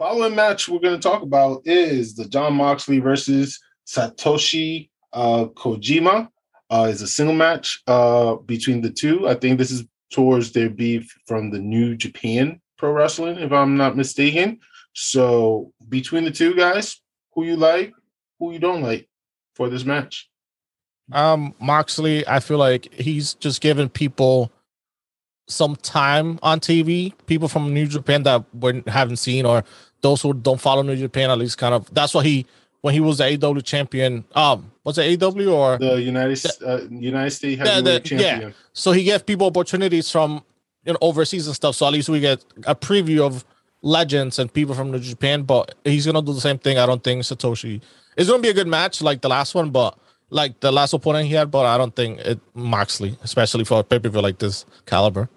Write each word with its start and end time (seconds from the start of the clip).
Following 0.00 0.34
match 0.34 0.66
we're 0.66 0.78
going 0.78 0.98
to 0.98 1.08
talk 1.08 1.20
about 1.20 1.60
is 1.66 2.14
the 2.14 2.24
Jon 2.24 2.54
Moxley 2.54 3.00
versus 3.00 3.60
Satoshi 3.86 4.88
uh, 5.12 5.44
Kojima. 5.54 6.26
Uh, 6.70 6.88
is 6.90 7.02
a 7.02 7.06
single 7.06 7.34
match 7.34 7.82
uh, 7.86 8.36
between 8.36 8.80
the 8.80 8.88
two. 8.88 9.28
I 9.28 9.34
think 9.34 9.58
this 9.58 9.70
is 9.70 9.84
towards 10.10 10.52
their 10.52 10.70
beef 10.70 11.14
from 11.26 11.50
the 11.50 11.58
New 11.58 11.96
Japan 11.96 12.62
Pro 12.78 12.92
Wrestling, 12.92 13.36
if 13.36 13.52
I'm 13.52 13.76
not 13.76 13.94
mistaken. 13.94 14.60
So 14.94 15.70
between 15.90 16.24
the 16.24 16.30
two 16.30 16.54
guys, 16.54 16.98
who 17.34 17.44
you 17.44 17.56
like, 17.56 17.92
who 18.38 18.54
you 18.54 18.58
don't 18.58 18.80
like 18.80 19.06
for 19.54 19.68
this 19.68 19.84
match? 19.84 20.30
Um, 21.12 21.54
Moxley, 21.60 22.26
I 22.26 22.40
feel 22.40 22.56
like 22.56 22.90
he's 22.94 23.34
just 23.34 23.60
giving 23.60 23.90
people 23.90 24.50
some 25.50 25.76
time 25.76 26.38
on 26.42 26.60
TV. 26.60 27.12
People 27.26 27.48
from 27.48 27.74
New 27.74 27.86
Japan 27.86 28.22
that 28.24 28.44
we 28.54 28.82
haven't 28.86 29.16
seen, 29.16 29.44
or 29.44 29.64
those 30.00 30.22
who 30.22 30.32
don't 30.34 30.60
follow 30.60 30.82
New 30.82 30.96
Japan, 30.96 31.30
at 31.30 31.38
least 31.38 31.58
kind 31.58 31.74
of. 31.74 31.92
That's 31.92 32.14
what 32.14 32.24
he 32.24 32.46
when 32.80 32.94
he 32.94 33.00
was 33.00 33.18
the 33.18 33.46
AW 33.46 33.60
champion. 33.60 34.24
Um, 34.34 34.70
was 34.84 34.98
it 34.98 35.22
AW 35.22 35.52
or 35.52 35.78
the 35.78 36.00
United 36.00 36.46
uh, 36.66 36.80
United 36.90 37.30
States 37.30 37.60
heavyweight 37.60 38.04
champion? 38.04 38.40
Yeah. 38.40 38.50
So 38.72 38.92
he 38.92 39.04
gave 39.04 39.26
people 39.26 39.46
opportunities 39.46 40.10
from 40.10 40.42
you 40.84 40.92
know 40.92 40.98
overseas 41.00 41.46
and 41.46 41.56
stuff. 41.56 41.76
So 41.76 41.86
at 41.86 41.92
least 41.92 42.08
we 42.08 42.20
get 42.20 42.44
a 42.64 42.74
preview 42.74 43.20
of 43.20 43.44
legends 43.82 44.38
and 44.38 44.52
people 44.52 44.74
from 44.74 44.90
New 44.90 44.98
Japan. 44.98 45.42
But 45.42 45.74
he's 45.84 46.06
gonna 46.06 46.22
do 46.22 46.32
the 46.32 46.40
same 46.40 46.58
thing. 46.58 46.78
I 46.78 46.86
don't 46.86 47.02
think 47.02 47.22
Satoshi. 47.22 47.80
It's 48.16 48.28
gonna 48.28 48.42
be 48.42 48.48
a 48.48 48.54
good 48.54 48.68
match 48.68 49.02
like 49.02 49.20
the 49.20 49.28
last 49.28 49.54
one, 49.54 49.70
but 49.70 49.98
like 50.30 50.60
the 50.60 50.72
last 50.72 50.92
opponent 50.92 51.28
he 51.28 51.34
had. 51.34 51.50
But 51.50 51.66
I 51.66 51.76
don't 51.76 51.94
think 51.94 52.20
it 52.20 52.40
Moxley, 52.54 53.16
especially 53.22 53.64
for 53.64 53.80
a 53.80 53.84
pay 53.84 53.98
per 53.98 54.08
view 54.08 54.22
like 54.22 54.38
this 54.38 54.64
caliber. 54.86 55.28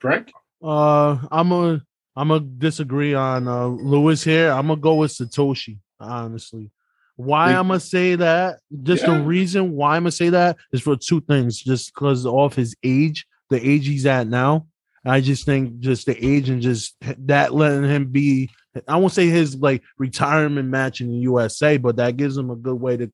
Frank. 0.00 0.32
Uh, 0.62 1.18
I'm 1.30 1.52
a 1.52 1.80
I'm 2.16 2.28
gonna 2.28 2.40
disagree 2.40 3.14
on 3.14 3.46
uh, 3.46 3.66
Lewis 3.66 4.24
here. 4.24 4.50
I'm 4.50 4.68
gonna 4.68 4.80
go 4.80 4.94
with 4.94 5.12
Satoshi. 5.12 5.78
Honestly, 6.00 6.70
why 7.16 7.52
I'm 7.52 7.68
gonna 7.68 7.80
say 7.80 8.14
that? 8.16 8.60
Just 8.82 9.06
yeah. 9.06 9.14
the 9.14 9.22
reason 9.22 9.72
why 9.72 9.96
I'm 9.96 10.02
gonna 10.02 10.12
say 10.12 10.30
that 10.30 10.56
is 10.72 10.82
for 10.82 10.96
two 10.96 11.20
things. 11.20 11.60
Just 11.60 11.94
because 11.94 12.24
of 12.26 12.54
his 12.54 12.74
age, 12.82 13.26
the 13.50 13.58
age 13.58 13.86
he's 13.86 14.06
at 14.06 14.26
now. 14.26 14.66
I 15.04 15.20
just 15.20 15.46
think 15.46 15.78
just 15.78 16.06
the 16.06 16.24
age 16.24 16.48
and 16.48 16.60
just 16.60 16.96
that 17.00 17.54
letting 17.54 17.84
him 17.84 18.06
be. 18.06 18.50
I 18.88 18.96
won't 18.96 19.12
say 19.12 19.28
his 19.28 19.56
like 19.56 19.82
retirement 19.98 20.68
match 20.68 21.00
in 21.00 21.08
the 21.08 21.16
USA, 21.18 21.76
but 21.76 21.96
that 21.96 22.16
gives 22.16 22.36
him 22.36 22.50
a 22.50 22.56
good 22.56 22.78
way 22.80 22.96
to 22.96 23.10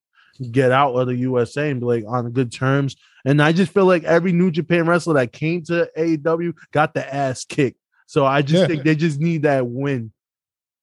get 0.50 0.72
out 0.72 0.94
of 0.94 1.06
the 1.06 1.16
USA 1.16 1.70
and 1.70 1.80
be 1.80 1.86
like 1.86 2.04
on 2.06 2.30
good 2.32 2.52
terms. 2.52 2.96
And 3.24 3.40
I 3.40 3.52
just 3.52 3.72
feel 3.72 3.86
like 3.86 4.04
every 4.04 4.32
New 4.32 4.50
Japan 4.50 4.86
wrestler 4.86 5.14
that 5.14 5.32
came 5.32 5.62
to 5.64 5.88
AEW 5.96 6.54
got 6.72 6.94
the 6.94 7.14
ass 7.14 7.44
kicked 7.44 7.78
so 8.12 8.26
I 8.26 8.42
just 8.42 8.60
yeah. 8.60 8.66
think 8.66 8.82
they 8.82 8.94
just 8.94 9.20
need 9.20 9.44
that 9.44 9.66
win. 9.66 10.12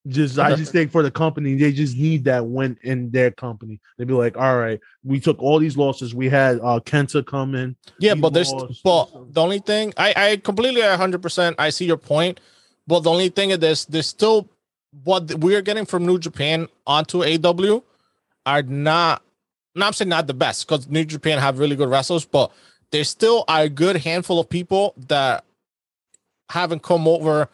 Just 0.08 0.40
I 0.40 0.56
just 0.56 0.72
think 0.72 0.92
for 0.92 1.04
the 1.04 1.12
company, 1.12 1.54
they 1.54 1.72
just 1.72 1.96
need 1.96 2.24
that 2.24 2.44
win 2.44 2.76
in 2.82 3.12
their 3.12 3.30
company. 3.30 3.80
They'd 3.96 4.08
be 4.08 4.16
like, 4.16 4.36
all 4.36 4.58
right, 4.58 4.80
we 5.04 5.20
took 5.20 5.38
all 5.40 5.60
these 5.60 5.78
losses. 5.78 6.16
We 6.16 6.28
had 6.28 6.58
uh 6.58 6.80
Kenta 6.80 7.23
come 7.23 7.54
in. 7.54 7.76
Yeah, 8.00 8.16
but 8.16 8.34
there's 8.34 8.52
but 8.84 9.12
the 9.32 9.42
only 9.42 9.60
thing 9.60 9.94
I, 9.96 10.14
I 10.18 10.38
completely 10.38 10.82
100 10.82 11.22
percent 11.22 11.56
I 11.60 11.70
see 11.70 11.86
your 11.86 11.98
point. 11.98 12.40
But 12.88 13.02
the 13.02 13.12
only 13.12 13.30
thing 13.30 13.52
is 13.52 13.60
this 13.60 13.86
there's 13.86 14.08
still 14.08 14.50
what 15.04 15.32
we're 15.36 15.62
getting 15.62 15.86
from 15.86 16.08
New 16.08 16.18
Japan 16.18 16.68
onto 16.88 17.23
AW 17.23 17.82
are 18.48 18.64
not 18.64 19.22
not 19.80 19.88
I'm 19.88 19.94
saying 19.94 20.10
not 20.10 20.28
the 20.28 20.34
best 20.34 20.68
because 20.68 20.88
New 20.88 21.06
Japan 21.06 21.40
have 21.40 21.60
really 21.60 21.76
good 21.76 21.90
wrestlers, 21.90 22.26
but 22.26 22.52
there 22.92 23.04
still 23.04 23.46
are 23.48 23.64
a 23.64 23.70
good 23.70 23.98
handful 23.98 24.40
of 24.40 24.50
people 24.50 24.94
that 25.08 25.46
haven't 26.50 26.84
come 26.84 27.08
over 27.08 27.50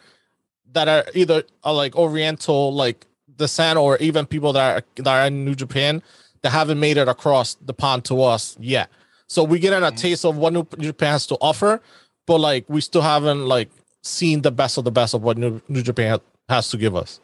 that 0.73 0.87
are 0.87 1.05
either 1.13 1.43
are 1.63 1.73
like 1.73 1.95
Oriental, 1.95 2.73
like 2.73 3.05
the 3.27 3.45
descent, 3.45 3.77
or 3.77 3.97
even 3.97 4.25
people 4.25 4.53
that 4.53 4.77
are 4.77 5.03
that 5.03 5.21
are 5.21 5.27
in 5.27 5.45
New 5.45 5.55
Japan 5.55 6.01
that 6.41 6.51
haven't 6.51 6.79
made 6.79 6.97
it 6.97 7.07
across 7.07 7.55
the 7.55 7.73
pond 7.73 8.05
to 8.05 8.21
us 8.21 8.55
yet. 8.59 8.89
So 9.27 9.43
we 9.43 9.59
get 9.59 9.73
a 9.73 9.77
mm-hmm. 9.77 9.95
taste 9.95 10.25
of 10.25 10.37
what 10.37 10.53
New 10.53 10.67
Japan 10.79 11.13
has 11.13 11.27
to 11.27 11.35
offer, 11.41 11.81
but 12.27 12.39
like 12.39 12.65
we 12.69 12.81
still 12.81 13.01
haven't 13.01 13.45
like 13.47 13.69
seen 14.03 14.41
the 14.41 14.51
best 14.51 14.77
of 14.77 14.83
the 14.83 14.91
best 14.91 15.13
of 15.13 15.23
what 15.23 15.37
New, 15.37 15.61
New 15.67 15.81
Japan 15.81 16.19
has 16.47 16.69
to 16.69 16.77
give 16.77 16.95
us. 16.95 17.19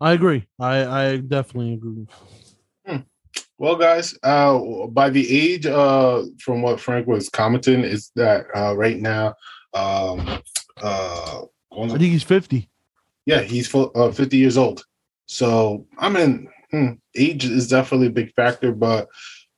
I 0.00 0.12
agree. 0.12 0.46
I 0.58 0.84
I 0.86 1.16
definitely 1.18 1.74
agree. 1.74 2.06
Hmm. 2.86 2.96
Well, 3.58 3.76
guys, 3.76 4.18
uh, 4.22 4.58
by 4.88 5.10
the 5.10 5.30
age, 5.30 5.66
uh, 5.66 6.24
from 6.40 6.62
what 6.62 6.80
Frank 6.80 7.06
was 7.06 7.28
commenting, 7.28 7.84
is 7.84 8.10
that 8.16 8.46
uh, 8.54 8.76
right 8.76 8.98
now 8.98 9.34
um, 9.74 10.42
uh, 10.82 11.42
I 11.72 11.88
think 11.88 12.02
he's 12.02 12.22
50. 12.22 12.68
Yeah, 13.26 13.40
he's 13.40 13.74
uh, 13.74 14.10
50 14.12 14.36
years 14.36 14.56
old. 14.56 14.84
So, 15.26 15.86
I 15.98 16.08
mean, 16.08 16.48
hmm, 16.70 16.92
age 17.16 17.44
is 17.44 17.68
definitely 17.68 18.08
a 18.08 18.10
big 18.10 18.32
factor, 18.34 18.72
but 18.72 19.08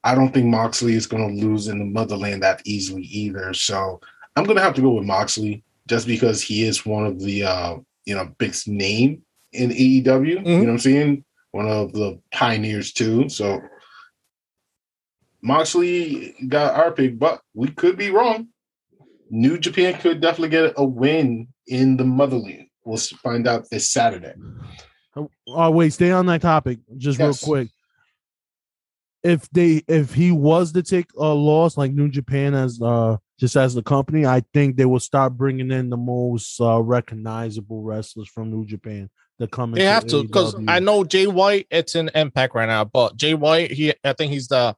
I 0.05 0.15
don't 0.15 0.33
think 0.33 0.47
Moxley 0.47 0.95
is 0.95 1.07
going 1.07 1.29
to 1.29 1.47
lose 1.47 1.69
in 1.69 1.79
the 1.79 1.85
motherland 1.85 2.43
that 2.43 2.63
easily 2.65 3.03
either. 3.03 3.53
So, 3.55 4.01
I'm 4.37 4.45
going 4.45 4.57
to 4.57 4.63
have 4.63 4.75
to 4.75 4.83
go 4.83 4.91
with 4.91 5.05
Moxley 5.05 5.65
just 5.89 6.07
because 6.07 6.43
he 6.43 6.65
is 6.65 6.87
one 6.87 7.07
of 7.07 7.21
the, 7.21 7.45
uh, 7.45 7.77
you 8.05 8.15
know, 8.15 8.33
biggest 8.39 8.69
name 8.69 9.23
in 9.53 9.71
AEW. 9.71 10.05
Mm-hmm. 10.05 10.49
You 10.49 10.57
know 10.59 10.65
what 10.65 10.71
I'm 10.71 10.79
saying? 10.79 11.25
One 11.53 11.69
of 11.69 11.93
the 11.93 12.21
pioneers 12.33 12.93
too. 12.93 13.29
So, 13.29 13.61
Moxley 15.47 16.35
got 16.49 16.75
our 16.75 16.91
pick, 16.91 17.19
but 17.19 17.41
we 17.55 17.69
could 17.69 17.97
be 17.97 18.11
wrong. 18.11 18.49
New 19.31 19.59
Japan 19.59 19.95
could 20.01 20.21
definitely 20.21 20.49
get 20.49 20.75
a 20.77 20.85
win 20.85 21.49
in 21.69 21.97
the 21.97 22.05
motherland. 22.05 22.67
We'll 22.85 22.99
find 22.99 23.47
out 23.47 23.71
this 23.71 23.91
Saturday. 23.91 24.35
Oh, 25.49 25.71
wait, 25.71 25.93
stay 25.93 26.11
on 26.11 26.27
that 26.27 26.43
topic 26.43 26.81
just 26.97 27.19
yes. 27.19 27.43
real 27.43 27.49
quick. 27.49 27.69
If 29.23 29.49
they 29.51 29.83
if 29.89 30.15
he 30.15 30.31
was 30.31 30.73
to 30.73 30.83
take 30.83 31.07
a 31.17 31.29
loss 31.29 31.77
like 31.77 31.93
New 31.93 32.09
Japan 32.09 32.55
as 32.55 32.81
uh 32.83 33.17
just 33.39 33.57
as 33.57 33.75
the 33.75 33.83
company, 33.83 34.27
I 34.27 34.43
think 34.53 34.77
they 34.77 34.85
will 34.85 35.01
start 35.01 35.37
bringing 35.37 35.71
in 35.71 35.91
the 35.91 35.97
most 35.97 36.61
uh, 36.61 36.81
recognizable 36.81 37.83
wrestlers 37.83 38.29
from 38.29 38.51
New 38.51 38.65
Japan 38.65 39.11
that 39.39 39.51
come. 39.51 39.73
They 39.73 39.85
have 39.85 40.07
to 40.09 40.23
because 40.23 40.57
I 40.69 40.81
know 40.81 41.05
Jay 41.05 41.27
White. 41.27 41.67
It's 41.71 41.95
in 41.95 42.11
Impact 42.15 42.55
right 42.55 42.67
now, 42.67 42.85
but 42.85 43.17
Jay 43.17 43.35
White, 43.35 43.73
he 43.73 43.93
I 44.05 44.13
think 44.13 44.33
he's 44.33 44.49
the 44.49 44.77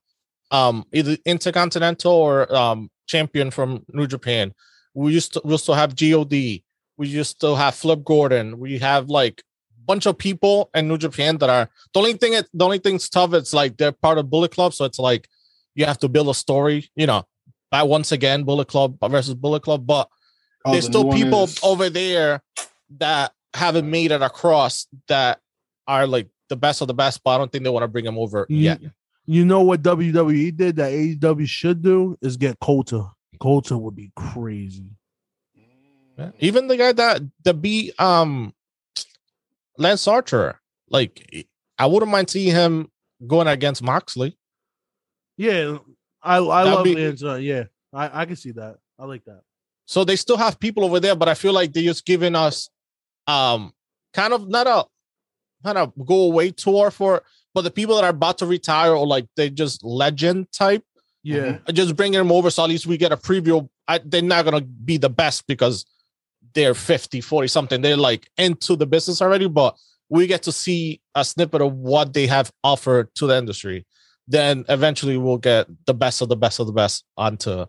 um 0.51 0.85
either 0.93 1.17
intercontinental 1.25 2.13
or 2.13 2.55
um 2.55 2.91
champion 3.07 3.51
from 3.51 3.85
New 3.93 4.07
Japan. 4.07 4.55
We 4.95 5.13
used 5.13 5.35
to 5.35 5.43
we 5.45 5.57
still 5.59 5.75
have 5.75 5.97
God. 5.97 6.31
We 6.31 7.07
used 7.07 7.41
to 7.41 7.55
have 7.55 7.75
Flip 7.75 8.05
Gordon. 8.05 8.59
We 8.59 8.79
have 8.79 9.09
like 9.09 9.43
a 9.77 9.85
bunch 9.87 10.07
of 10.07 10.19
people 10.19 10.71
in 10.75 10.89
New 10.89 10.99
Japan 10.99 11.39
that 11.39 11.49
are 11.49 11.71
the 11.93 12.01
only 12.01 12.15
thing. 12.15 12.35
It, 12.35 12.49
the 12.53 12.65
only 12.65 12.79
thing's 12.79 13.09
tough. 13.09 13.33
It's 13.35 13.55
like 13.55 13.77
they're 13.77 13.93
part 13.93 14.19
of 14.19 14.31
Bullet 14.31 14.51
Club, 14.51 14.75
so 14.75 14.85
it's 14.85 14.99
like 14.99 15.29
you 15.75 15.85
have 15.85 15.99
to 15.99 16.09
build 16.09 16.29
a 16.29 16.35
story. 16.35 16.91
You 16.97 17.07
know, 17.07 17.25
by 17.71 17.83
once 17.83 18.13
again 18.13 18.45
Bullet 18.45 18.69
Club 18.69 18.99
versus 19.01 19.35
Bullet 19.35 19.63
Club, 19.63 19.87
but 19.87 20.09
oh, 20.65 20.73
there's 20.73 20.87
the 20.87 20.99
still 20.99 21.13
people 21.13 21.45
is... 21.45 21.59
over 21.63 21.89
there 21.89 22.43
that 22.99 23.33
haven't 23.55 23.89
made 23.89 24.11
it 24.11 24.23
across 24.23 24.87
that 25.09 25.41
are 25.87 26.07
like 26.07 26.29
the 26.49 26.57
best 26.57 26.81
of 26.81 26.89
the 26.89 26.95
best, 26.95 27.23
but 27.23 27.31
I 27.31 27.39
don't 27.39 27.51
think 27.51 27.65
they 27.65 27.71
want 27.71 27.85
to 27.85 27.89
bring 27.89 28.05
them 28.05 28.19
over 28.19 28.47
yet. 28.49 28.81
You 29.31 29.45
know 29.45 29.61
what 29.61 29.83
WWE 29.83 30.57
did 30.57 30.77
that 30.77 30.91
AEW 30.91 31.47
should 31.47 31.83
do 31.83 32.17
is 32.23 32.39
get 32.39 32.59
Kota. 32.61 33.11
Kota 33.39 33.77
would 33.77 33.95
be 33.95 34.11
crazy. 34.17 34.87
Even 36.39 36.67
the 36.67 36.79
guy 36.79 36.93
that 36.93 37.21
the 37.45 37.53
beat 37.53 38.01
um 38.01 38.55
Lance 39.77 40.09
Archer, 40.09 40.59
like 40.89 41.47
I 41.79 41.85
wouldn't 41.85 42.11
mind 42.11 42.31
seeing 42.31 42.55
him 42.55 42.91
going 43.27 43.49
against 43.49 43.83
Moxley. 43.83 44.39
Yeah, 45.37 45.77
I 46.23 46.39
I 46.39 46.65
That'd 46.65 46.75
love 46.75 46.85
be, 46.85 46.95
Lance. 46.95 47.23
Uh, 47.23 47.35
yeah, 47.35 47.65
I 47.93 48.23
I 48.23 48.25
can 48.25 48.35
see 48.35 48.53
that. 48.53 48.79
I 48.99 49.05
like 49.05 49.27
that. 49.27 49.43
So 49.85 50.05
they 50.05 50.17
still 50.17 50.39
have 50.39 50.59
people 50.59 50.87
over 50.87 51.01
there, 51.01 51.15
but 51.15 51.29
I 51.29 51.35
feel 51.35 51.53
like 51.53 51.75
they're 51.75 51.83
just 51.83 52.07
giving 52.07 52.35
us 52.35 52.71
um 53.27 53.75
kind 54.15 54.33
of 54.33 54.49
not 54.49 54.67
a 54.67 54.87
kind 55.63 55.77
of 55.77 55.93
go 56.07 56.23
away 56.23 56.51
tour 56.51 56.91
for 56.91 57.23
but 57.55 57.63
the 57.63 57.71
people 57.71 57.97
that 57.97 58.05
are 58.05 58.11
about 58.11 58.39
to 58.39 58.47
retire 58.47 58.93
or 58.93 59.07
like 59.07 59.27
they 59.37 59.51
just 59.51 59.85
legend 59.85 60.51
type, 60.53 60.83
yeah, 61.23 61.59
just 61.73 61.97
bringing 61.97 62.19
them 62.19 62.33
over 62.33 62.51
so 62.51 62.65
at 62.65 62.69
least 62.69 62.87
we 62.87 62.97
get 62.97 63.13
a 63.13 63.17
preview. 63.17 63.69
I, 63.87 64.01
they're 64.05 64.23
not 64.23 64.45
gonna 64.45 64.61
be 64.61 64.97
the 64.97 65.11
best 65.11 65.47
because 65.47 65.85
they're 66.55 66.75
50, 66.75 67.21
40 67.21 67.49
something. 67.49 67.83
They're 67.83 67.97
like 67.97 68.31
into 68.37 68.77
the 68.77 68.87
business 68.87 69.21
already, 69.21 69.49
but 69.49 69.77
we 70.09 70.27
get 70.27 70.43
to 70.45 70.53
see 70.53 71.01
a 71.15 71.25
snippet 71.25 71.61
of 71.61 71.75
what 71.75 72.15
they 72.15 72.27
have 72.27 72.51
offered 72.65 73.15
to 73.17 73.27
the 73.27 73.37
industry. 73.37 73.87
Then 74.27 74.65
eventually 74.69 75.17
we'll 75.17 75.39
get 75.39 75.67
the 75.87 75.95
best 75.95 76.21
of 76.21 76.29
the 76.29 76.37
best 76.37 76.61
of 76.61 76.67
the 76.67 76.73
best 76.73 77.05
onto 77.17 77.67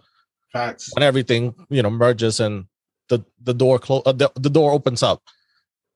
facts 0.52 0.92
when 0.94 1.04
everything 1.04 1.54
you 1.70 1.82
know 1.82 1.90
merges 1.90 2.40
and 2.40 2.66
the 3.08 3.24
the 3.42 3.54
door 3.54 3.78
close 3.80 4.02
uh, 4.06 4.12
the, 4.12 4.32
the 4.36 4.50
door 4.50 4.72
opens 4.72 5.04
up 5.04 5.22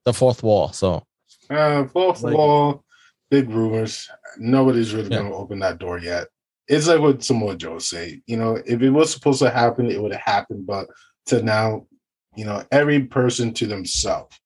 the 0.05 0.13
fourth 0.13 0.43
wall. 0.43 0.71
So 0.71 1.03
uh, 1.49 1.85
fourth 1.85 2.21
like, 2.21 2.35
wall 2.35 2.82
big 3.33 3.49
rumors. 3.49 4.07
Nobody's 4.37 4.93
really 4.93 5.09
yeah. 5.09 5.17
going 5.17 5.31
to 5.31 5.35
open 5.35 5.57
that 5.59 5.79
door 5.79 5.97
yet. 5.97 6.27
It's 6.67 6.87
like 6.87 6.99
what 6.99 7.23
Samoa 7.23 7.55
Joe 7.55 7.79
say. 7.79 8.21
You 8.27 8.37
know, 8.37 8.61
if 8.63 8.79
it 8.83 8.91
was 8.91 9.11
supposed 9.11 9.39
to 9.39 9.49
happen, 9.49 9.89
it 9.89 9.99
would 9.99 10.11
have 10.11 10.21
happened. 10.21 10.67
But 10.67 10.85
to 11.27 11.41
now, 11.41 11.87
you 12.35 12.45
know, 12.45 12.63
every 12.71 13.05
person 13.05 13.51
to 13.55 13.65
themselves. 13.65 14.39